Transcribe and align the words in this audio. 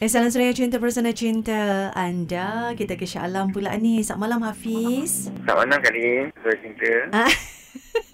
Eh, 0.00 0.08
salam 0.08 0.32
suria 0.32 0.48
cinta 0.56 0.80
bersama 0.80 1.12
cinta 1.12 1.92
anda. 1.92 2.72
Kita 2.72 2.96
ke 2.96 3.04
Shah 3.04 3.28
Alam 3.28 3.52
pula 3.52 3.76
ni. 3.76 4.00
Selamat 4.00 4.32
malam 4.32 4.40
Hafiz. 4.48 5.28
Selamat 5.44 5.68
malam 5.68 5.80
kali. 5.84 6.24
Saya 6.40 6.56
cinta. 6.64 6.92
Ah. 7.12 7.32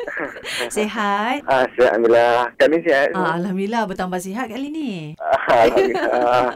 Sehat? 0.83 1.47
Ah, 1.47 1.63
sihat 1.79 1.95
Alhamdulillah. 1.95 2.51
Kami 2.59 2.83
sihat. 2.83 3.15
Ah, 3.15 3.39
Alhamdulillah 3.39 3.87
bertambah 3.87 4.19
sihat 4.19 4.51
kali 4.51 4.67
ni. 4.75 5.15
Ah, 5.49 5.63
Alhamdulillah. 5.63 6.47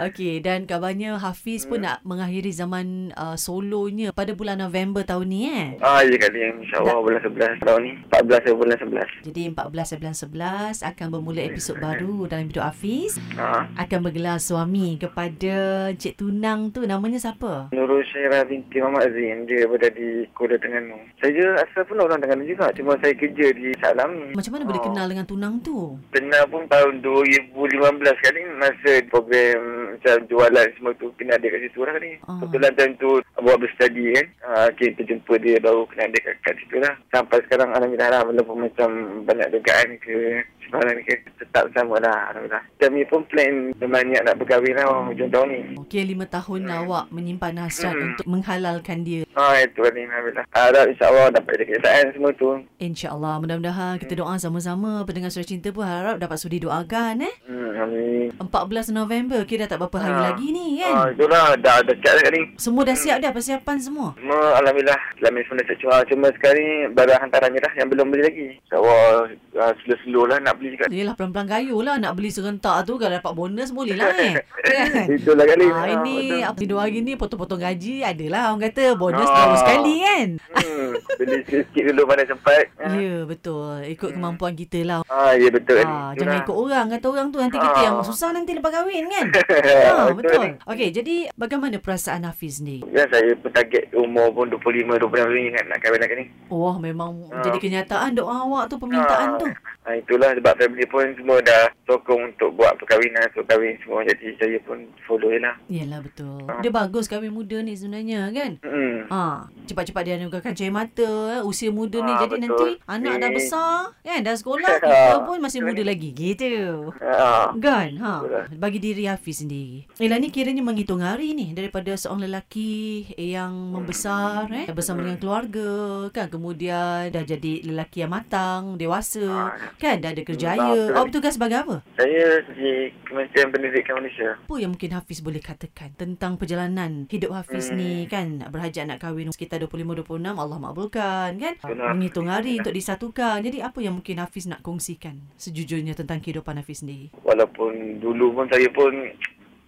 Okey, 0.00 0.40
dan 0.40 0.64
kabarnya 0.64 1.20
Hafiz 1.20 1.68
pun 1.68 1.84
nak 1.84 2.00
mengakhiri 2.00 2.48
zaman 2.48 3.12
uh, 3.12 3.36
solonya 3.36 4.08
pada 4.10 4.32
bulan 4.32 4.56
November 4.56 5.04
tahun 5.04 5.26
ni 5.28 5.40
eh. 5.44 5.66
ah, 5.78 6.00
ya 6.00 6.16
kali. 6.16 6.64
InsyaAllah 6.64 6.96
bulan 6.96 7.20
11 7.20 7.60
tahun 7.60 7.80
ni. 7.84 7.92
14 8.08 8.40
ke 8.40 8.50
bulan 8.50 8.76
11. 8.80 9.26
Jadi 9.28 9.42
14 9.52 10.00
bulan 10.00 10.14
11 10.16 10.88
akan 10.88 11.06
bermula 11.10 11.40
episod 11.44 11.76
baru 11.76 12.24
dalam 12.24 12.48
hidup 12.48 12.64
Hafiz. 12.64 13.20
Ah. 13.36 13.68
Akan 13.76 14.00
bergelar 14.00 14.40
suami 14.40 14.96
kepada 14.96 15.54
Cik 15.92 16.16
Tunang 16.16 16.72
tu 16.72 16.88
namanya 16.88 17.20
siapa? 17.20 17.68
Nurul 17.70 18.00
Syairah 18.08 18.48
binti 18.48 18.80
Muhammad 18.80 19.12
Azim. 19.12 19.44
Dia 19.44 19.68
berada 19.68 19.92
di 19.92 20.24
Kuala 20.32 20.56
Terengganu. 20.56 20.96
Saya 21.20 21.60
asal 21.60 21.84
pun 21.84 22.00
orang 22.00 22.16
Terengganu 22.16 22.48
juga. 22.48 22.72
Cuma 22.72 22.96
saya 22.96 23.12
kerja 23.12 23.52
di 23.52 23.76
Salam 23.76 24.10
ni. 24.16 24.32
Macam 24.32 24.56
mana 24.56 24.64
boleh 24.64 24.80
Oh. 24.80 24.86
kenal 24.88 25.06
dengan 25.06 25.26
Tunang 25.28 25.60
tu? 25.60 26.00
Kenal 26.08 26.48
pun 26.48 26.64
tahun 26.64 27.04
2015 27.04 27.52
kali 27.98 28.40
masa 28.60 29.02
program 29.10 29.79
macam 29.92 30.14
jualan 30.26 30.66
semua 30.72 30.92
tu 30.94 31.10
kena 31.14 31.34
ada 31.34 31.46
kat 31.46 31.60
situ 31.60 31.80
lah 31.80 31.92
kali. 31.92 32.12
Ah. 32.22 32.38
Kebetulan 32.38 32.72
time 32.74 32.94
tu 32.96 33.10
buat 33.36 33.56
berstudy 33.56 34.04
kan. 34.12 34.26
Ah, 34.42 34.68
kita 34.70 35.00
jumpa 35.02 35.34
dia 35.36 35.56
baru 35.58 35.82
kena 35.86 36.06
ada 36.06 36.18
kat, 36.20 36.34
kat 36.42 36.54
situ 36.56 36.76
lah. 36.78 36.94
Sampai 37.08 37.38
sekarang 37.44 37.70
Alhamdulillah 37.70 38.10
lah 38.10 38.22
walaupun 38.22 38.56
macam 38.60 38.88
banyak 39.22 39.48
dugaan 39.50 39.88
ke 39.98 40.14
sebarang 40.62 41.02
ke 41.02 41.14
tetap 41.36 41.64
sama 41.72 41.98
lah 41.98 42.30
Alhamdulillah. 42.30 42.64
Kami 42.76 43.00
pun 43.04 43.20
plan 43.26 43.52
berniat 43.76 44.22
nak 44.22 44.36
berkahwin 44.36 44.74
lah 44.74 44.86
hujung 45.04 45.28
tahun 45.28 45.48
ni. 45.48 45.60
Okey, 45.80 46.02
lima 46.04 46.24
tahun 46.24 46.60
lah 46.64 46.78
awak 46.80 47.04
menyimpan 47.10 47.58
hasrat 47.58 47.90
Hmm. 47.90 48.06
untuk 48.08 48.26
menghalalkan 48.28 49.02
dia. 49.02 49.26
Ah 49.32 49.58
itu 49.58 49.80
kali 49.80 50.04
Alhamdulillah. 50.04 50.46
Harap 50.50 50.84
insyaAllah 50.86 51.26
dapat 51.32 51.52
ada 51.52 51.64
kenyataan 51.64 52.04
semua 52.12 52.30
tu. 52.32 52.48
InsyaAllah, 52.78 53.34
mudah-mudahan 53.38 53.98
kita 53.98 54.14
doa 54.14 54.36
sama-sama. 54.36 55.02
Pendengar 55.02 55.28
Surat 55.28 55.46
Cinta 55.46 55.68
pun 55.68 55.82
harap 55.82 56.16
dapat 56.16 56.36
sudi 56.36 56.58
doakan 56.58 57.22
eh. 57.22 57.34
Hmm, 57.44 57.70
Amin. 57.80 58.28
14 58.36 58.90
November, 58.90 59.42
kira 59.42 59.64
tak 59.64 59.79
berapa 59.80 59.96
hari 59.98 60.12
Ah. 60.12 60.22
lagi 60.26 60.46
ni 60.48 60.66
Ah, 60.78 61.08
kan? 61.08 61.16
itulah 61.16 61.44
dah 61.56 61.76
dekat 61.80 62.12
dah 62.12 62.22
kali. 62.22 62.40
Semua 62.56 62.82
dah 62.82 62.94
siap 62.94 63.16
dah 63.18 63.30
persiapan 63.30 63.76
semua. 63.78 64.12
Semua 64.12 64.38
Alhamdulillah 64.54 65.00
Selamin 65.16 65.42
semua 65.42 65.56
dah 65.56 65.66
siap 65.66 65.78
cuma, 65.80 65.96
cuma 66.04 66.26
sekarang 66.30 66.58
ni 66.58 66.68
Barang 66.90 67.20
hantaran 67.20 67.50
lah 67.50 67.72
Yang 67.72 67.88
belum 67.90 68.06
beli 68.06 68.22
lagi 68.22 68.46
InsyaAllah 68.58 69.08
uh, 69.56 69.72
Slow-slow 69.80 70.24
lah 70.26 70.38
nak 70.38 70.54
beli 70.54 70.68
juga 70.72 70.84
Yelah 70.86 71.14
pelan-pelan 71.14 71.46
gayu 71.46 71.76
lah 71.78 71.96
nak 71.96 72.12
beli 72.12 72.28
serentak 72.28 72.82
tu 72.82 72.94
kalau 72.94 73.12
dapat 73.12 73.32
bonus 73.32 73.70
boleh 73.70 73.94
lah 73.94 74.10
eh. 74.12 74.34
kan? 74.66 75.06
Itulah 75.08 75.44
kali 75.46 75.66
Ah, 75.66 75.86
ini 75.90 76.16
betul. 76.36 76.44
apa 76.44 76.60
dua 76.66 76.80
hari 76.82 77.00
ni 77.00 77.12
potong-potong 77.14 77.60
gaji 77.60 77.94
adalah 78.02 78.50
orang 78.50 78.62
kata 78.66 78.84
bonus 78.94 79.24
Ah. 79.24 79.34
baru 79.38 79.54
sekali 79.56 79.94
kan. 80.00 80.28
hmm, 80.36 80.88
Beli 81.16 81.36
sikit-sikit 81.42 81.82
dulu 81.86 82.02
Mana 82.04 82.22
sempat 82.24 82.64
Ya 83.00 83.14
betul 83.24 83.74
ikut 83.86 84.10
kemampuan 84.12 84.52
kita 84.52 84.78
lah. 84.82 84.98
Ah, 85.06 85.32
ya 85.32 85.48
betul 85.48 85.74
kali 85.76 85.88
Ah, 85.88 86.12
jangan 86.12 86.36
ikut 86.40 86.56
orang 86.56 86.86
kata 86.90 87.06
orang 87.06 87.26
tu 87.28 87.38
nanti 87.38 87.56
kita 87.56 87.70
Ah. 87.72 87.84
yang 87.84 87.96
susah 88.00 88.28
nanti 88.30 88.50
lepas 88.52 88.70
kahwin 88.70 89.06
kan. 89.06 89.26
Ah, 89.72 90.02
ah, 90.02 90.08
betul. 90.10 90.40
ni. 90.40 90.50
Okey, 90.64 90.88
jadi 90.90 91.14
bagaimana 91.34 91.76
perasaan 91.76 92.22
Hafiz 92.22 92.58
ni? 92.58 92.82
Ya 92.88 93.06
saya 93.06 93.32
pun 93.34 93.50
target 93.50 93.90
umur 93.92 94.30
pun 94.30 94.46
25 94.48 94.98
26 94.98 95.06
ni 95.30 95.50
kan 95.50 95.64
nak 95.66 95.78
kahwin 95.78 95.98
lagi 95.98 96.14
ni. 96.16 96.26
Wah, 96.48 96.76
memang 96.76 97.10
Ah. 97.28 97.40
jadi 97.40 97.56
kenyataan 97.56 98.14
doa 98.14 98.42
awak 98.42 98.66
tu 98.66 98.76
permintaan 98.76 99.36
tu. 99.36 99.46
Ah, 99.80 99.94
itulah 99.94 100.30
sebab 100.32 100.54
family 100.54 100.84
pun 100.84 101.06
semua 101.14 101.40
dah 101.40 101.72
sokong 101.84 102.30
untuk 102.30 102.52
buat 102.52 102.76
perkahwinan, 102.76 103.26
untuk 103.26 103.46
kahwin 103.46 103.74
semua. 103.80 104.00
Jadi 104.02 104.26
saya 104.36 104.58
pun 104.60 104.78
follow 105.02 105.28
je 105.28 105.38
lah. 105.38 105.54
Yalah 105.66 106.00
betul. 106.00 106.44
Ah. 106.44 106.60
Dia 106.60 106.70
bagus 106.70 107.06
kahwin 107.06 107.30
muda 107.30 107.58
ni 107.58 107.72
sebenarnya 107.72 108.28
kan. 108.28 108.52
Hmm. 108.60 108.98
Ha, 109.06 109.20
cepat-cepat 109.64 110.02
dia 110.02 110.14
anugerahkan 110.16 110.52
cahaya 110.52 110.70
mata 110.70 111.10
eh, 111.32 111.42
usia 111.42 111.70
muda 111.70 111.98
ni 111.98 112.08
Ah, 112.08 112.18
jadi 112.18 112.34
betul. 112.36 112.44
nanti 112.44 112.68
anak 112.86 113.14
dah 113.16 113.28
Ni- 113.28 113.36
besar 113.36 113.74
kan 114.00 114.20
dah 114.20 114.34
sekolah 114.34 114.68
kita 114.80 115.16
pun 115.22 115.38
masih 115.38 115.60
muda 115.60 115.82
lagi 115.82 116.10
gitu. 116.10 116.90
Ah. 117.00 117.50
Kan? 117.52 117.90
Ha. 117.96 118.14
Lah. 118.20 118.44
Bagi 118.52 118.78
diri 118.78 119.04
Hafiz 119.04 119.40
sendiri. 119.40 119.59
Yelah 119.96 120.18
ni 120.18 120.28
kiranya 120.28 120.60
menghitung 120.60 121.00
hari 121.00 121.32
ni 121.32 121.52
daripada 121.52 121.92
seorang 121.94 122.26
lelaki 122.26 123.04
yang 123.14 123.52
membesar 123.72 124.46
eh 124.50 124.66
bersama 124.70 125.02
dengan 125.02 125.18
keluarga 125.18 125.70
kan 126.10 126.26
kemudian 126.28 127.10
dah 127.10 127.24
jadi 127.24 127.64
lelaki 127.66 128.02
yang 128.02 128.12
matang, 128.12 128.76
dewasa 128.76 129.54
kan 129.76 130.00
dah 130.00 130.10
ada 130.12 130.22
kerjaya. 130.22 130.92
Awak 130.92 131.04
bertugas 131.10 131.36
sebagai 131.36 131.58
apa? 131.60 131.76
Saya 131.94 132.40
di 132.52 132.90
Kementerian 133.04 133.48
Pendidikan 133.50 133.94
Malaysia. 133.98 134.38
Apa 134.38 134.54
yang 134.56 134.70
mungkin 134.72 134.90
Hafiz 134.92 135.18
boleh 135.20 135.42
katakan 135.42 135.92
tentang 135.94 136.36
perjalanan 136.36 137.06
hidup 137.06 137.34
Hafiz 137.34 137.70
Hmm. 137.70 137.78
ni 137.78 137.92
kan 138.06 138.42
berhajat 138.50 138.88
nak 138.88 138.98
kahwin 138.98 139.30
sekitar 139.30 139.62
25-26 139.62 140.34
Allah 140.34 140.58
makbulkan 140.58 141.30
kan 141.36 141.54
Betul. 141.60 141.76
menghitung 141.94 142.26
hari 142.26 142.58
untuk 142.58 142.72
disatukan 142.72 143.38
jadi 143.40 143.62
apa 143.62 143.78
yang 143.78 143.94
mungkin 143.94 144.18
Hafiz 144.18 144.46
nak 144.46 144.60
kongsikan 144.60 145.20
sejujurnya 145.36 145.94
tentang 145.94 146.18
kehidupan 146.18 146.58
Hafiz 146.58 146.82
sendiri 146.82 147.14
Walaupun 147.22 148.00
dulu 148.00 148.34
pun 148.34 148.46
saya 148.48 148.66
pun 148.70 148.90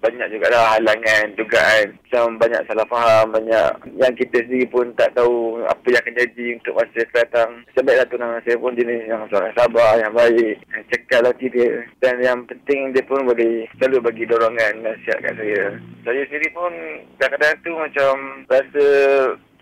banyak 0.02 0.28
juga 0.34 0.46
lah 0.50 0.76
halangan, 0.76 1.32
dugaan. 1.38 1.94
Macam 1.94 2.24
banyak 2.36 2.62
salah 2.66 2.86
faham, 2.90 3.30
banyak 3.30 3.68
yang 3.96 4.14
kita 4.18 4.42
sendiri 4.42 4.66
pun 4.68 4.90
tak 4.98 5.14
tahu 5.14 5.62
apa 5.64 5.86
yang 5.86 6.02
akan 6.02 6.18
jadi 6.18 6.46
untuk 6.58 6.74
masa 6.74 6.96
yang 6.98 7.12
datang. 7.14 7.50
Macam 7.62 7.82
baiklah 7.86 8.08
tunang 8.10 8.32
saya 8.42 8.56
pun 8.58 8.74
jenis 8.74 9.02
yang 9.06 9.22
seorang 9.30 9.54
sabar, 9.54 9.92
yang 10.02 10.12
baik, 10.12 10.56
yang 10.74 10.82
cekal 10.90 11.22
hati 11.24 11.46
dia. 11.48 11.70
Dan 12.02 12.14
yang 12.18 12.38
penting 12.50 12.90
dia 12.90 13.06
pun 13.06 13.22
boleh 13.22 13.70
selalu 13.78 13.98
bagi 14.02 14.24
dorongan, 14.26 14.82
nasihat 14.82 15.22
kat 15.22 15.34
saya. 15.38 15.62
Saya 16.02 16.20
sendiri 16.26 16.50
pun 16.50 16.72
kadang-kadang 17.22 17.54
tu 17.62 17.72
macam 17.78 18.12
rasa 18.50 18.86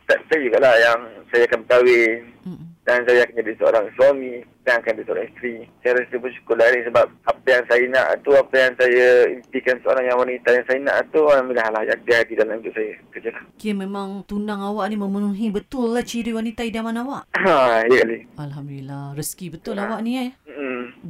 tak 0.08 0.18
percaya 0.26 0.42
juga 0.42 0.58
lah 0.58 0.74
yang 0.74 1.00
saya 1.30 1.46
akan 1.46 1.60
berkahwin 1.62 2.18
Mm-mm. 2.42 2.69
Dan 2.84 3.04
saya 3.04 3.28
akan 3.28 3.36
jadi 3.44 3.52
seorang 3.60 3.86
suami 3.94 4.32
dan 4.64 4.80
akan 4.80 4.92
jadi 4.96 5.04
seorang 5.06 5.26
isteri. 5.30 5.54
Saya 5.84 5.92
rasa 6.00 6.16
bersyukur 6.16 6.54
lah 6.56 6.68
sebab 6.72 7.06
apa 7.28 7.46
yang 7.46 7.64
saya 7.68 7.84
nak 7.92 8.08
tu, 8.24 8.30
apa 8.32 8.54
yang 8.56 8.72
saya 8.80 9.06
impikan 9.30 9.76
seorang 9.84 10.04
yang 10.08 10.18
wanita 10.18 10.48
yang 10.50 10.66
saya 10.66 10.78
nak 10.80 10.96
tu, 11.12 11.20
Alhamdulillah 11.28 11.68
lah 11.70 11.82
yang 11.84 12.00
dia 12.08 12.18
di 12.24 12.34
dalam 12.34 12.58
hidup 12.60 12.72
saya. 12.74 12.92
Kerja 13.12 13.30
lah. 13.36 13.42
Kira 13.60 13.74
memang 13.76 14.08
tunang 14.24 14.60
awak 14.64 14.88
ni 14.88 14.96
memenuhi 14.96 15.46
betul 15.52 15.92
lah 15.92 16.02
ciri 16.02 16.32
wanita 16.32 16.64
idaman 16.64 16.96
awak 17.04 17.28
Ha, 17.36 17.84
ya 17.86 18.00
kali. 18.04 18.24
Alhamdulillah 18.36 19.12
rezeki 19.14 19.46
betul 19.60 19.76
awak 19.76 20.00
ni 20.00 20.16
eh. 20.16 20.30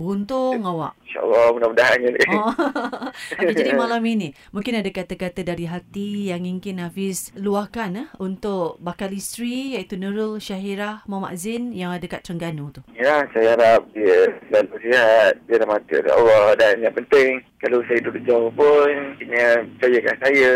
Beruntung 0.01 0.65
awak 0.65 0.97
InsyaAllah 1.11 1.47
mudah-mudahan 1.59 1.99
je. 2.07 2.11
Oh. 2.31 2.55
okay, 3.35 3.51
jadi 3.51 3.75
malam 3.75 3.99
ini 4.07 4.31
mungkin 4.55 4.79
ada 4.79 4.87
kata-kata 4.95 5.43
dari 5.43 5.67
hati 5.67 6.31
yang 6.31 6.47
ingin 6.47 6.79
Hafiz 6.79 7.35
luahkan 7.35 7.91
eh, 7.99 8.09
untuk 8.23 8.79
bakal 8.79 9.11
isteri 9.11 9.75
iaitu 9.75 9.99
Nurul 9.99 10.39
Syahirah 10.39 11.03
Muhammad 11.11 11.35
Zain 11.35 11.75
yang 11.75 11.91
ada 11.91 12.07
kat 12.07 12.23
Terengganu 12.23 12.71
tu. 12.71 12.87
Ya, 12.95 13.27
saya 13.35 13.59
harap 13.59 13.91
dia 13.91 14.31
selalu 14.47 14.75
sihat, 14.87 15.33
dia 15.51 15.59
dah 15.59 15.67
mati 15.67 15.99
oleh 15.99 16.13
Allah 16.15 16.45
dan 16.55 16.75
yang 16.79 16.95
penting 16.95 17.43
kalau 17.59 17.83
saya 17.91 17.99
duduk 18.07 18.23
jauh 18.23 18.51
pun 18.55 19.19
kena 19.19 19.67
percayakan 19.83 20.17
saya 20.23 20.53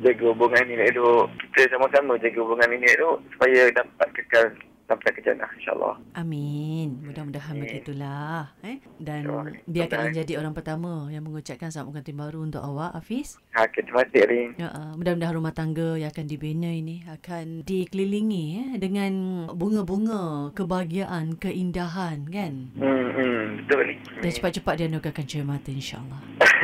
jaga 0.00 0.24
hubungan 0.32 0.64
ini 0.64 0.88
elok. 0.96 1.28
Kita 1.52 1.76
sama-sama 1.76 2.16
jaga 2.16 2.40
hubungan 2.40 2.72
ini 2.72 2.88
elok 2.96 3.20
supaya 3.36 3.68
dapat 3.68 4.08
kekal 4.16 4.48
sampai 4.90 5.14
ke 5.14 5.22
jannah 5.22 5.46
insyaAllah. 5.54 5.94
Amin. 6.18 6.98
Mudah-mudahan 7.06 7.54
Amin. 7.54 7.62
begitulah. 7.62 8.50
Eh? 8.66 8.82
Dan 8.98 9.22
dia 9.22 9.30
akan 9.30 9.62
Mudah-mudahan. 9.86 10.06
menjadi 10.10 10.32
orang 10.42 10.54
pertama 10.58 10.90
yang 11.14 11.22
mengucapkan 11.22 11.70
selamat 11.70 11.94
pengantin 11.94 12.16
baru 12.18 12.38
untuk 12.42 12.58
awak, 12.58 12.98
Hafiz. 12.98 13.38
Ha, 13.54 13.70
kita 13.70 13.94
mati 13.94 14.18
hari 14.18 14.40
Ya, 14.58 14.74
uh, 14.74 14.98
mudah-mudahan 14.98 15.34
rumah 15.38 15.54
tangga 15.54 15.94
yang 15.94 16.10
akan 16.10 16.26
dibina 16.26 16.66
ini 16.66 17.06
akan 17.06 17.62
dikelilingi 17.62 18.44
eh, 18.58 18.70
dengan 18.82 19.12
bunga-bunga 19.54 20.50
kebahagiaan, 20.58 21.38
keindahan 21.38 22.26
kan. 22.26 22.74
Hmm, 22.74 23.06
hmm, 23.14 23.42
betul 23.62 23.86
ni. 23.86 23.94
Dan 24.18 24.30
cepat-cepat 24.34 24.74
dia 24.74 24.86
anugerahkan 24.90 25.24
cahaya 25.24 25.46
mata 25.46 25.70
insyaAllah. 25.70 26.20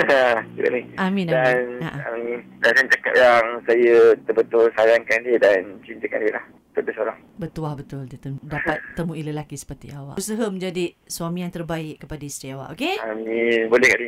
betul 0.58 0.70
ni. 0.74 0.82
Amin, 0.98 1.30
Dan, 1.30 1.38
amin. 1.38 1.86
Ha. 1.86 1.90
amin. 2.10 2.40
dan 2.58 2.72
saya 2.74 2.88
cakap 2.90 3.12
yang 3.14 3.46
saya 3.62 3.96
betul-betul 4.18 4.64
sayangkan 4.74 5.18
dia 5.22 5.38
dan 5.38 5.60
cintakan 5.86 6.18
dia 6.26 6.32
lah. 6.34 6.44
Betul 6.76 6.92
seorang. 6.92 7.16
Betul 7.40 7.72
betul 7.72 8.00
dia 8.04 8.20
tem- 8.20 8.36
dapat 8.44 8.84
temui 8.92 9.24
lelaki 9.24 9.56
seperti 9.56 9.96
awak. 9.96 10.20
Usaha 10.20 10.44
menjadi 10.52 10.92
suami 11.02 11.40
yang 11.40 11.48
terbaik 11.48 12.04
kepada 12.04 12.20
isteri 12.20 12.52
awak, 12.52 12.76
okey? 12.76 13.00
Amin. 13.00 13.72
Boleh 13.72 13.88
ni. 13.96 14.04